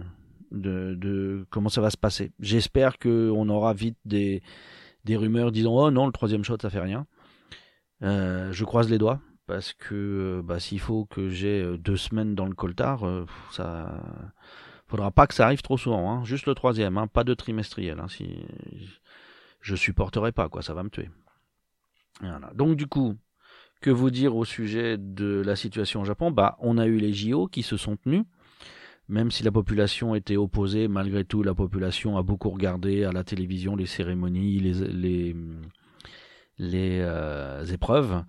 de, 0.51 1.45
comment 1.49 1.69
ça 1.69 1.81
va 1.81 1.89
se 1.89 1.97
passer. 1.97 2.31
J'espère 2.39 2.99
qu'on 2.99 3.49
aura 3.49 3.73
vite 3.73 3.97
des, 4.05 4.41
des 5.05 5.15
rumeurs 5.15 5.51
disant 5.51 5.73
oh 5.73 5.91
non 5.91 6.05
le 6.05 6.11
troisième 6.11 6.43
shot 6.43 6.57
ça 6.61 6.69
fait 6.69 6.79
rien. 6.79 7.05
Euh, 8.01 8.51
je 8.51 8.65
croise 8.65 8.89
les 8.89 8.97
doigts 8.97 9.19
parce 9.45 9.73
que 9.73 10.41
bah, 10.43 10.59
s'il 10.59 10.79
faut 10.79 11.05
que 11.05 11.29
j'ai 11.29 11.61
euh, 11.61 11.77
deux 11.77 11.97
semaines 11.97 12.35
dans 12.35 12.45
le 12.45 12.55
coltard, 12.55 13.05
euh, 13.05 13.25
ça 13.51 14.03
faudra 14.87 15.11
pas 15.11 15.27
que 15.27 15.33
ça 15.33 15.45
arrive 15.45 15.61
trop 15.61 15.77
souvent. 15.77 16.11
Hein. 16.11 16.23
Juste 16.23 16.45
le 16.45 16.55
troisième, 16.55 16.97
hein, 16.97 17.07
pas 17.07 17.23
de 17.23 17.33
trimestriel. 17.33 17.99
Hein, 17.99 18.07
si 18.07 18.45
je 19.61 19.75
supporterai 19.75 20.31
pas 20.31 20.49
quoi, 20.49 20.61
ça 20.61 20.73
va 20.73 20.83
me 20.83 20.89
tuer. 20.89 21.09
Voilà. 22.21 22.51
Donc 22.53 22.75
du 22.75 22.87
coup, 22.87 23.15
que 23.81 23.89
vous 23.89 24.11
dire 24.11 24.35
au 24.35 24.45
sujet 24.45 24.97
de 24.97 25.41
la 25.45 25.55
situation 25.55 26.01
au 26.01 26.05
Japon? 26.05 26.31
Bah, 26.31 26.57
on 26.59 26.77
a 26.77 26.85
eu 26.85 26.97
les 26.97 27.13
JO 27.13 27.47
qui 27.47 27.63
se 27.63 27.77
sont 27.77 27.97
tenus 27.97 28.25
même 29.09 29.31
si 29.31 29.43
la 29.43 29.51
population 29.51 30.13
était 30.13 30.37
opposée, 30.37 30.87
malgré 30.87 31.25
tout, 31.25 31.41
la 31.41 31.55
population 31.55 32.15
a 32.17 32.21
beaucoup 32.21 32.51
regardé 32.51 33.03
à 33.03 33.11
la 33.11 33.23
télévision 33.23 33.75
les 33.75 33.87
cérémonies, 33.87 34.59
les, 34.59 35.35
les, 36.59 36.99
euh, 37.01 37.65
épreuves. 37.65 38.23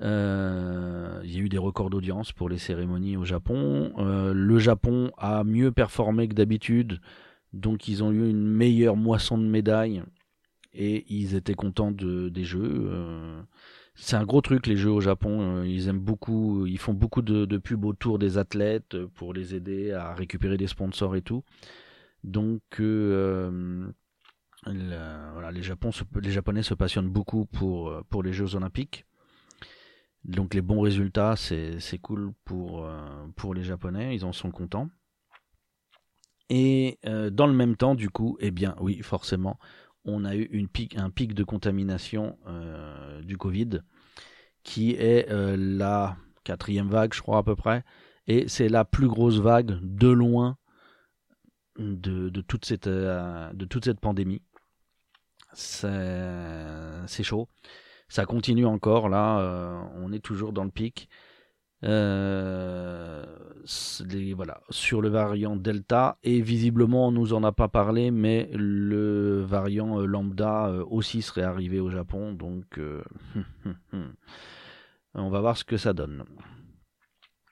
Euh, 0.00 1.20
il 1.24 1.34
y 1.34 1.38
a 1.38 1.40
eu 1.40 1.48
des 1.48 1.58
records 1.58 1.90
d'audience 1.90 2.32
pour 2.32 2.48
les 2.48 2.58
cérémonies 2.58 3.16
au 3.16 3.24
Japon. 3.24 3.92
Euh, 3.98 4.32
le 4.32 4.58
Japon 4.60 5.10
a 5.18 5.42
mieux 5.42 5.72
performé 5.72 6.28
que 6.28 6.34
d'habitude, 6.34 7.00
donc 7.52 7.88
ils 7.88 8.04
ont 8.04 8.12
eu 8.12 8.30
une 8.30 8.46
meilleure 8.46 8.96
moisson 8.96 9.36
de 9.36 9.46
médailles 9.46 10.04
et 10.72 11.04
ils 11.08 11.34
étaient 11.34 11.54
contents 11.54 11.92
de, 11.92 12.28
des 12.28 12.44
jeux 12.44 12.90
c'est 13.96 14.16
un 14.16 14.24
gros 14.24 14.40
truc 14.40 14.66
les 14.66 14.76
jeux 14.76 14.90
au 14.90 15.00
Japon. 15.00 15.58
Euh, 15.58 15.66
ils 15.66 15.88
aiment 15.88 16.00
beaucoup, 16.00 16.66
ils 16.66 16.78
font 16.78 16.94
beaucoup 16.94 17.22
de, 17.22 17.44
de 17.44 17.58
pubs 17.58 17.84
autour 17.84 18.18
des 18.18 18.38
athlètes 18.38 18.94
euh, 18.94 19.08
pour 19.14 19.32
les 19.32 19.54
aider 19.54 19.92
à 19.92 20.14
récupérer 20.14 20.56
des 20.56 20.66
sponsors 20.66 21.14
et 21.16 21.22
tout. 21.22 21.44
Donc 22.24 22.62
euh, 22.80 23.86
les, 24.66 25.62
Japon, 25.62 25.90
les 26.20 26.30
Japonais 26.30 26.62
se 26.62 26.74
passionnent 26.74 27.10
beaucoup 27.10 27.46
pour, 27.46 28.22
les 28.22 28.32
Jeux 28.32 28.56
Olympiques. 28.56 29.04
Donc 30.24 30.54
les 30.54 30.62
bons 30.62 30.80
résultats, 30.80 31.36
c'est 31.36 31.98
cool 32.00 32.32
pour, 32.46 32.88
pour 33.36 33.52
les 33.52 33.62
Japonais, 33.62 34.16
ils 34.16 34.24
en 34.24 34.32
sont 34.32 34.50
contents. 34.50 34.88
Et 36.48 36.98
dans 37.04 37.46
le 37.46 37.52
même 37.52 37.76
temps, 37.76 37.94
du 37.94 38.08
coup, 38.08 38.38
eh 38.40 38.50
bien 38.50 38.74
oui, 38.80 39.02
forcément, 39.02 39.58
on 40.04 40.24
a 40.24 40.34
eu 40.36 40.68
un 40.96 41.10
pic 41.10 41.34
de 41.34 41.44
contamination 41.44 42.38
euh, 42.46 43.22
du 43.22 43.36
Covid 43.36 43.80
qui 44.62 44.92
est 44.92 45.30
euh, 45.30 45.56
la 45.58 46.16
quatrième 46.44 46.88
vague, 46.88 47.14
je 47.14 47.22
crois 47.22 47.38
à 47.38 47.42
peu 47.42 47.56
près, 47.56 47.84
et 48.26 48.48
c'est 48.48 48.68
la 48.68 48.84
plus 48.84 49.08
grosse 49.08 49.38
vague 49.38 49.78
de 49.82 50.08
loin 50.08 50.56
de, 51.78 52.30
euh, 52.86 53.52
de 53.52 53.64
toute 53.64 53.84
cette 53.84 54.00
pandémie. 54.00 54.42
C'est 55.52 57.22
chaud. 57.22 57.48
Ça 58.08 58.26
continue 58.26 58.66
encore, 58.66 59.08
là, 59.08 59.88
on 59.96 60.12
est 60.12 60.22
toujours 60.22 60.52
dans 60.52 60.64
le 60.64 60.70
pic. 60.70 61.08
Euh, 61.84 63.24
voilà, 64.34 64.60
sur 64.70 65.00
le 65.00 65.08
variant 65.08 65.56
Delta. 65.56 66.18
Et 66.22 66.40
visiblement, 66.40 67.08
on 67.08 67.12
nous 67.12 67.32
en 67.34 67.44
a 67.44 67.52
pas 67.52 67.68
parlé, 67.68 68.10
mais 68.10 68.50
le 68.52 69.42
variant 69.42 70.00
euh, 70.00 70.06
lambda 70.06 70.66
euh, 70.66 70.84
aussi 70.88 71.22
serait 71.22 71.42
arrivé 71.42 71.80
au 71.80 71.90
Japon. 71.90 72.32
Donc, 72.32 72.80
on 75.14 75.30
va 75.30 75.40
voir 75.40 75.56
ce 75.56 75.64
que 75.64 75.76
ça 75.76 75.92
donne. 75.92 76.24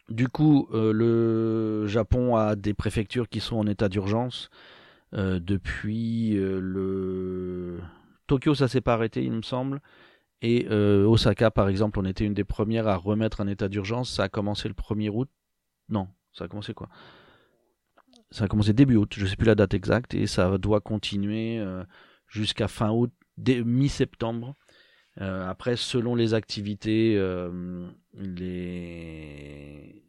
Du 0.09 0.29
coup, 0.29 0.69
le 0.73 1.87
Japon 1.87 2.37
a 2.37 2.55
des 2.57 2.75
préfectures 2.75 3.29
qui 3.29 3.41
sont 3.41 3.57
en 3.57 3.67
état 3.67 3.89
d'urgence. 3.89 4.51
depuis 5.13 6.35
le 6.35 7.79
Tokyo, 8.27 8.55
ça 8.55 8.69
s'est 8.69 8.83
pas 8.83 8.95
arrêté, 8.95 9.25
il 9.25 9.33
me 9.33 9.43
semble. 9.43 9.81
Et 10.43 10.67
euh, 10.71 11.07
Osaka, 11.07 11.53
par 11.53 11.69
exemple, 11.69 12.01
on 12.01 12.05
était 12.05 12.25
une 12.25 12.35
des 12.35 12.45
premières 12.45 12.89
à 12.89 12.97
remettre 12.97 13.41
un 13.41 13.47
état 13.47 13.69
d'urgence. 13.69 14.11
Ça 14.11 14.25
a 14.25 14.29
commencé 14.29 14.69
le 14.69 14.75
1er 14.75 15.09
août. 15.09 15.31
Non, 15.89 16.09
ça 16.33 16.45
a 16.45 16.49
commencé 16.49 16.75
quoi? 16.75 16.89
Ça 18.33 18.45
a 18.45 18.49
commencé 18.49 18.73
début 18.73 18.97
août, 18.97 19.13
je 19.17 19.23
ne 19.23 19.29
sais 19.29 19.37
plus 19.37 19.47
la 19.47 19.55
date 19.55 19.75
exacte, 19.75 20.15
et 20.15 20.27
ça 20.27 20.57
doit 20.59 20.81
continuer 20.81 21.59
euh, 21.59 21.85
jusqu'à 22.27 22.67
fin 22.67 22.91
août, 22.91 23.13
mi-septembre. 23.39 24.57
Euh, 25.21 25.49
après, 25.49 25.77
selon 25.77 26.15
les 26.15 26.35
activités, 26.35 27.15
les, 28.15 30.03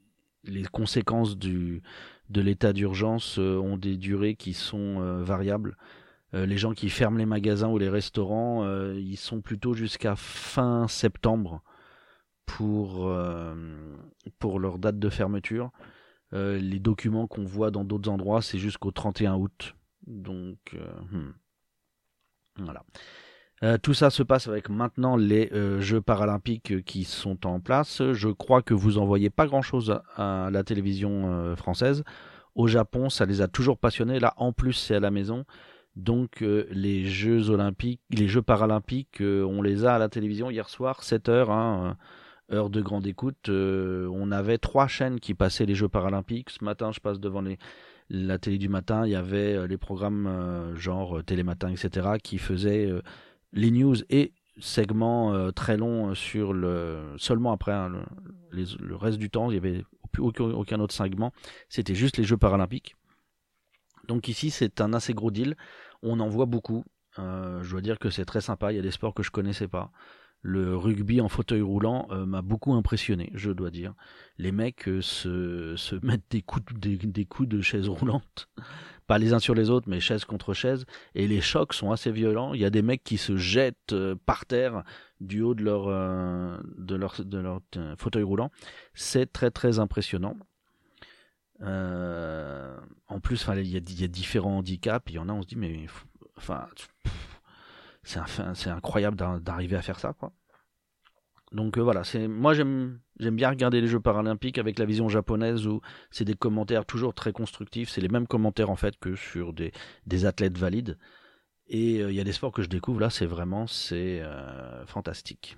les 0.46 0.64
conséquences 0.72 1.38
du, 1.38 1.84
de 2.30 2.42
l'état 2.42 2.74
d'urgence 2.74 3.38
ont 3.38 3.78
des 3.78 3.98
durées 3.98 4.36
qui 4.36 4.54
sont 4.54 5.22
variables. 5.22 5.78
Euh, 6.34 6.46
les 6.46 6.58
gens 6.58 6.74
qui 6.74 6.90
ferment 6.90 7.18
les 7.18 7.26
magasins 7.26 7.70
ou 7.70 7.78
les 7.78 7.90
restaurants, 7.90 8.64
euh, 8.64 8.96
ils 8.98 9.18
sont 9.18 9.42
plutôt 9.42 9.74
jusqu'à 9.74 10.16
fin 10.16 10.88
septembre 10.88 11.62
pour, 12.46 13.08
euh, 13.08 13.54
leur 14.60 14.78
date 14.78 15.00
de 15.00 15.10
fermeture. 15.10 15.72
les 16.32 16.80
documents 16.80 17.28
qu'on 17.28 17.44
voit 17.44 17.70
dans 17.70 17.84
d'autres 17.84 18.10
endroits, 18.10 18.42
c'est 18.42 18.58
jusqu'au 18.58 18.92
31 18.92 19.36
août. 19.36 19.76
Donc, 20.08 20.76
hmm. 21.12 21.32
voilà. 22.58 22.84
tout 23.78 23.94
ça 23.94 24.10
se 24.10 24.24
passe 24.24 24.48
avec 24.48 24.70
maintenant 24.70 25.16
les 25.16 25.50
Jeux 25.80 26.02
paralympiques 26.02 26.84
qui 26.86 27.04
sont 27.04 27.46
en 27.46 27.60
place. 27.60 28.02
Je 28.14 28.30
crois 28.30 28.62
que 28.64 28.74
vous 28.74 28.98
en 28.98 29.06
voyez 29.06 29.30
pas 29.30 29.46
grand-chose 29.46 30.00
à, 30.16 30.50
la 30.52 30.64
télévision 30.64 31.56
française. 31.56 32.04
Au 32.56 32.68
Japon, 32.68 33.10
ça 33.10 33.26
les 33.26 33.42
a 33.42 33.48
toujours 33.48 33.78
passionnés. 33.78 34.20
Là, 34.20 34.34
en 34.38 34.54
plus, 34.54 34.74
c'est 34.74 34.96
à 34.96 35.00
la 35.00 35.12
maison. 35.12 35.46
Donc 35.96 36.42
euh, 36.42 36.66
les 36.72 37.06
Jeux 37.06 37.50
olympiques, 37.50 38.02
les 38.10 38.28
Jeux 38.28 38.42
paralympiques, 38.42 39.22
euh, 39.22 39.44
on 39.44 39.62
les 39.62 39.86
a 39.86 39.96
à 39.96 40.00
la 40.00 40.10
télévision 40.10 40.50
hier 40.50 40.68
soir, 40.68 41.04
7 41.04 41.30
heures, 41.30 41.52
hein, 41.52 41.96
euh, 42.52 42.56
heure 42.56 42.70
de 42.72 42.82
grande 42.82 43.06
écoute. 43.06 43.50
on 43.50 44.32
avait 44.32 44.58
trois 44.58 44.88
chaînes 44.88 45.20
qui 45.20 45.34
passaient 45.34 45.66
les 45.66 45.76
Jeux 45.76 45.90
paralympiques. 45.90 46.50
Ce 46.50 46.64
matin, 46.64 46.92
je 46.92 47.00
passe 47.00 47.20
devant 47.20 47.44
la 48.10 48.38
télé 48.40 48.58
du 48.58 48.70
matin, 48.70 49.06
il 49.06 49.12
y 49.12 49.16
avait 49.16 49.68
les 49.68 49.78
programmes 49.78 50.76
genre 50.76 51.24
Télématin, 51.24 51.70
etc., 51.70 52.18
qui 52.22 52.38
faisaient 52.38 52.92
les 53.54 53.72
news 53.72 53.96
et 54.10 54.34
segments 54.60 55.52
très 55.54 55.78
longs 55.78 56.14
sur 56.14 56.54
le 56.54 57.00
seulement 57.18 57.54
après 57.54 57.72
hein, 57.72 57.92
le, 58.52 58.66
le, 58.80 58.96
reste 58.96 59.18
du 59.18 59.30
temps, 59.30 59.50
il 59.50 59.56
y 59.56 59.58
avait 59.58 59.84
aucun, 60.20 60.44
aucun 60.44 60.80
autre 60.80 60.94
segment. 60.94 61.32
C'était 61.70 61.96
juste 61.96 62.18
les 62.18 62.24
Jeux 62.24 62.38
paralympiques. 62.38 62.96
Donc 64.14 64.28
ici, 64.28 64.52
c'est 64.52 64.80
un 64.80 64.94
assez 64.94 65.16
gros 65.16 65.32
deal. 65.32 65.56
On 66.04 66.20
en 66.20 66.28
voit 66.28 66.46
beaucoup. 66.46 66.86
Euh, 67.18 67.64
je 67.64 67.72
dois 67.72 67.82
dire 67.82 67.98
que 67.98 68.12
c'est 68.12 68.26
très 68.26 68.42
sympa. 68.42 68.72
Il 68.72 68.76
y 68.76 68.80
a 68.80 68.84
des 68.84 68.92
sports 68.92 69.16
que 69.16 69.24
je 69.24 69.32
connaissais 69.32 69.68
pas. 69.68 69.92
Le 70.44 70.78
rugby 70.78 71.20
en 71.20 71.30
fauteuil 71.30 71.62
roulant 71.62 72.08
euh, 72.12 72.28
m'a 72.28 72.44
beaucoup 72.44 72.74
impressionné, 72.74 73.32
je 73.34 73.50
dois 73.50 73.72
dire. 73.72 73.96
Les 74.38 74.52
mecs 74.52 74.88
euh, 74.88 75.02
se, 75.02 75.96
mettent 76.06 76.30
des 76.30 76.44
coups, 76.44 76.64
des, 76.76 76.98
des 76.98 77.28
de 77.40 77.62
chaise 77.62 77.90
roulante, 77.90 78.50
pas 79.08 79.18
les 79.18 79.34
uns 79.34 79.40
sur 79.40 79.56
les 79.56 79.72
autres, 79.72 79.90
mais 79.90 80.00
chaise 80.00 80.26
contre 80.26 80.54
chaise, 80.54 80.86
et 81.16 81.28
les 81.28 81.42
chocs 81.42 81.74
sont 81.74 81.92
assez 81.92 82.12
violents. 82.12 82.54
Il 82.54 82.62
y 82.62 82.66
a 82.66 82.70
des 82.70 82.84
mecs 82.84 83.04
qui 83.04 83.18
se 83.18 83.36
jettent 83.36 83.96
par 84.28 84.46
terre 84.46 84.84
du 85.22 85.42
haut 85.42 85.56
de 85.56 85.64
de 85.64 87.24
de 87.24 87.38
leur 87.40 87.62
fauteuil 87.98 88.24
roulant. 88.24 88.52
C'est 88.94 89.32
très 89.32 89.50
très 89.50 89.80
impressionnant. 89.80 90.36
Euh, 91.62 92.78
en 93.08 93.20
plus, 93.20 93.48
il 93.56 93.68
y, 93.68 94.04
a 94.04 94.08
différents 94.08 94.58
handicaps. 94.58 95.12
Il 95.12 95.16
y 95.16 95.20
en 95.20 95.30
a, 95.30 95.34
on 95.34 95.42
se 95.42 95.48
dit, 95.48 95.56
mais 95.56 95.86
c'est 98.04 98.70
incroyable 98.70 99.18
d'arriver 99.42 99.76
à 99.76 99.82
faire 99.82 100.00
ça. 100.00 100.16
Donc 101.52 101.78
euh, 101.78 101.82
voilà, 101.82 102.02
moi 102.28 102.56
j'aime 102.56 103.00
bien 103.20 103.50
regarder 103.50 103.80
les 103.80 103.88
Jeux 103.88 104.00
paralympiques 104.00 104.58
avec 104.58 104.80
la 104.80 104.86
vision 104.86 105.08
japonaise 105.08 105.68
où 105.68 105.82
c'est 106.10 106.26
des 106.26 106.34
commentaires 106.34 106.84
toujours 106.84 107.14
très 107.14 107.32
constructifs, 107.32 107.90
c'est 107.90 108.02
les 108.02 108.10
mêmes 108.10 108.26
commentaires 108.26 108.72
en 108.72 108.76
fait 108.76 108.98
que 108.98 109.16
sur 109.16 109.54
des, 109.54 109.72
athlètes 110.26 110.58
valides. 110.58 110.98
Et 111.68 112.02
euh, 112.02 112.12
il 112.12 112.16
y 112.16 112.20
a 112.20 112.24
des 112.24 112.34
sports 112.34 112.52
que 112.52 112.64
je 112.64 112.70
découvre 112.70 113.00
là, 113.00 113.12
c'est 113.12 113.28
vraiment 113.28 113.68
fantastique. 114.88 115.58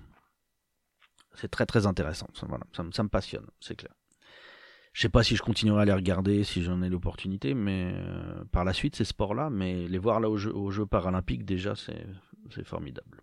C'est 1.34 1.50
très 1.50 1.66
très 1.66 1.86
intéressant, 1.86 2.28
voilà, 2.42 2.64
ça 2.72 2.82
me 2.82 3.08
passionne, 3.08 3.46
c'est 3.60 3.76
clair. 3.76 3.94
Je 4.96 5.02
sais 5.02 5.10
pas 5.10 5.22
si 5.22 5.36
je 5.36 5.42
continuerai 5.42 5.82
à 5.82 5.84
les 5.84 5.92
regarder 5.92 6.42
si 6.42 6.62
j'en 6.62 6.80
ai 6.80 6.88
l'opportunité, 6.88 7.52
mais 7.52 7.94
par 8.50 8.64
la 8.64 8.72
suite 8.72 8.96
ces 8.96 9.04
sports-là, 9.04 9.50
mais 9.50 9.86
les 9.86 9.98
voir 9.98 10.20
là 10.20 10.30
aux 10.30 10.38
Jeux, 10.38 10.56
aux 10.56 10.70
Jeux 10.70 10.86
paralympiques 10.86 11.44
déjà 11.44 11.74
c'est 11.76 12.64
formidable. 12.64 13.20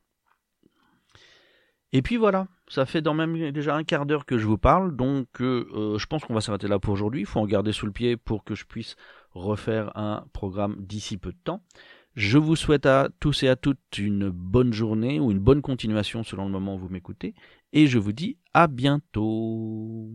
Et 1.91 2.03
puis 2.03 2.17
voilà, 2.17 2.47
ça 2.67 2.85
fait 2.85 3.01
dans 3.01 3.15
même 3.15 3.49
déjà 3.49 3.75
un 3.75 3.83
quart 3.83 4.05
d'heure 4.05 4.27
que 4.27 4.37
je 4.37 4.45
vous 4.45 4.59
parle, 4.59 4.95
donc 4.95 5.41
euh, 5.41 5.67
euh, 5.73 5.97
je 5.97 6.05
pense 6.05 6.23
qu'on 6.23 6.35
va 6.35 6.41
s'arrêter 6.41 6.67
là 6.67 6.77
pour 6.77 6.93
aujourd'hui. 6.93 7.21
Il 7.21 7.25
faut 7.25 7.39
en 7.39 7.47
garder 7.47 7.71
sous 7.71 7.87
le 7.87 7.91
pied 7.91 8.17
pour 8.17 8.43
que 8.43 8.53
je 8.53 8.65
puisse 8.65 8.95
refaire 9.31 9.97
un 9.97 10.27
programme 10.31 10.75
d'ici 10.77 11.17
peu 11.17 11.31
de 11.31 11.39
temps. 11.43 11.63
Je 12.13 12.37
vous 12.37 12.55
souhaite 12.55 12.85
à 12.85 13.09
tous 13.19 13.41
et 13.41 13.47
à 13.47 13.55
toutes 13.55 13.97
une 13.97 14.29
bonne 14.29 14.73
journée 14.73 15.19
ou 15.19 15.31
une 15.31 15.39
bonne 15.39 15.63
continuation 15.63 16.21
selon 16.21 16.45
le 16.45 16.51
moment 16.51 16.75
où 16.75 16.77
vous 16.77 16.89
m'écoutez, 16.89 17.33
et 17.71 17.87
je 17.87 17.97
vous 17.97 18.11
dis 18.11 18.37
à 18.53 18.67
bientôt. 18.67 20.11